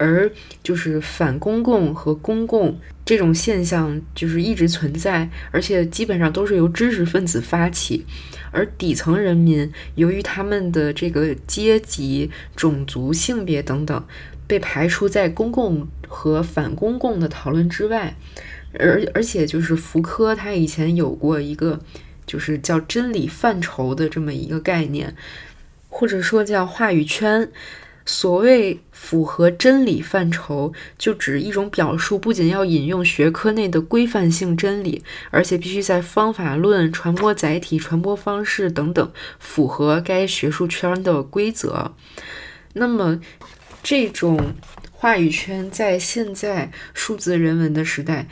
[0.00, 0.32] 而
[0.62, 8.06] 就是反公共和公共这种现象，就是一直存在，而且基本上都是由知识分子发起，
[8.50, 14.02] 而底层人民由于他们的这个阶级、种族、性别等等，
[14.46, 18.16] 被排除在公共和反公共的讨论之外。
[18.78, 21.78] 而而且就是福柯他以前有过一个，
[22.24, 25.14] 就是叫真理范畴的这么一个概念，
[25.90, 27.50] 或者说叫话语圈。
[28.06, 41.94] 所谓符合真理范畴，就指一种表述，不仅要引用学科内的规范性真理，而且必须在方法论、传播载体、传播方式等等符合该学术圈的规则。
[42.72, 43.20] 那么，
[43.82, 44.54] 这种
[44.92, 48.26] 话语圈在现在数字人文的时代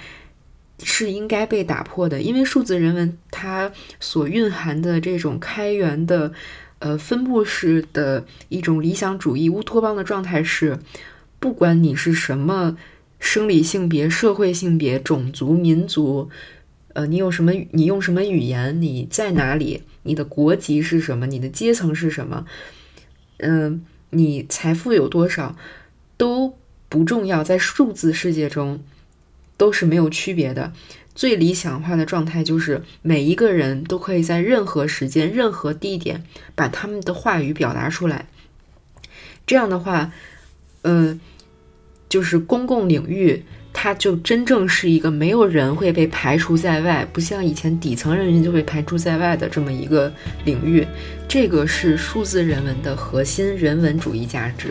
[0.82, 6.32] 是应该被打破的，因为数字人文它所蕴含的这种开源的。
[6.81, 10.79] 呃，分布式的一种理想主义乌托邦的状态是，
[11.41, 12.76] 不管你是什么
[13.18, 16.31] 生理性别、社会性别、种族、民族，
[16.93, 22.47] 呃，你有什么，你用什么语言，你在哪里，你的国籍是什么，你的阶层是什么，
[23.39, 25.57] 嗯，你财富有多少
[26.16, 26.57] 都
[26.89, 28.81] 不重要，在数字世界中
[29.57, 30.72] 都是没有区别的。
[31.18, 36.22] 最理想化的状态就是每一个人都可以在任何时间、任何地点
[36.54, 38.26] 把他们的话语表达出来。
[39.44, 40.12] 这样的话，
[40.82, 41.18] 嗯，
[42.08, 43.42] 就是公共领域，
[43.72, 50.12] 它就真正是一个没有人会被排除在外，不像以前底层人民就被排除在外的这么一个
[50.44, 50.86] 领域。
[51.26, 54.68] 这个是数字人文的核心人文主义价值。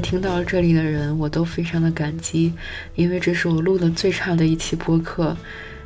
[0.00, 2.52] 听到这里的人，我都非常的感激，
[2.94, 5.36] 因为这是我录的最差的一期播客。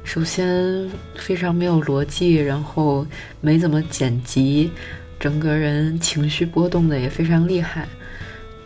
[0.03, 3.07] 首先非常没有逻辑，然后
[3.41, 4.71] 没怎么剪辑，
[5.19, 7.87] 整个人情绪波动的也非常厉害。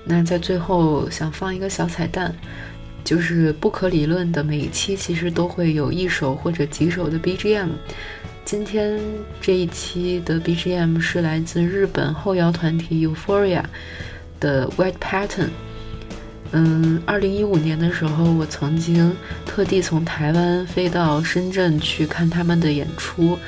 [0.04, 2.34] 那在最后想放一个小彩蛋，
[3.02, 7.70] 就是不可理论的每一期其实都会有一首或者几首的 BGM。
[8.44, 9.00] 今天
[9.40, 13.64] 这一期的 BGM 是来自日本后摇团体 Euphoria。
[14.40, 15.50] 的 White Pattern，
[16.52, 19.14] 嗯，二零一五年的时候，我曾经
[19.46, 23.38] 特地从台湾飞到深圳去看他们的演出，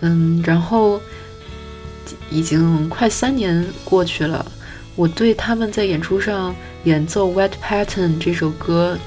[0.00, 1.00] 嗯，然后
[2.30, 4.44] 已经快三年过去了，
[4.94, 6.54] 我对他们在演出上
[6.84, 8.98] 演奏 White Pattern 这首歌，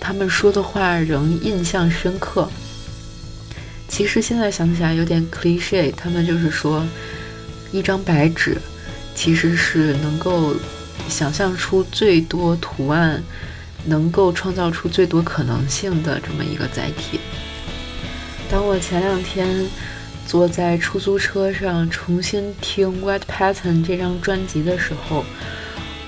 [0.00, 2.48] 他们说的话仍印象深刻。
[3.86, 6.84] 其实现在想起来有点 cliche，他们就是说
[7.70, 8.58] 一张白纸。
[9.14, 10.54] 其实是能够
[11.08, 13.22] 想象出最多图案，
[13.86, 17.20] 能够创造出最多可能性的这么一个载体。
[18.50, 19.66] 当我前两天
[20.26, 25.24] 坐在出租车上重新听《White Pattern》这张专辑的时候，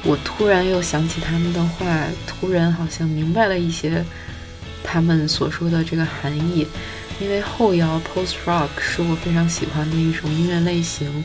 [0.05, 4.05] 我突然又想起他们的话，突然好像明白了一些
[4.85, 6.67] 他们所说的这个含义。
[7.19, 11.25] 因为后摇 Post Rock 是我非常喜欢的一种音乐类型。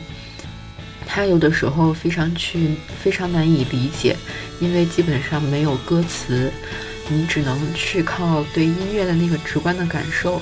[1.14, 4.16] 它有的时候非常去非常难以理解，
[4.60, 6.50] 因为基本上没有歌词，
[7.10, 10.40] 你只能去靠对音乐的那个直观的感受。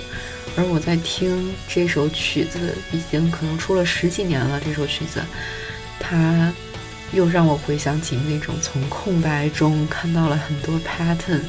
[0.56, 4.60] 而我在听这首曲子，已经可能出了十几年了。
[4.64, 5.20] 这首曲子，
[5.98, 6.52] 它
[7.12, 11.40] 又让我回想起那种从空白中看到了很多 pattern，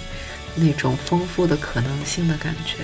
[0.56, 2.78] 那种丰富的可能性的感觉。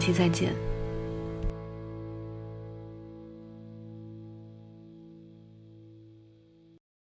[0.00, 0.59] 期再见。